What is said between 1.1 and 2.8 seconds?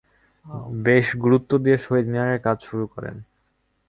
গুরুত্ব দিয়ে শহীদ মিনারের কাজ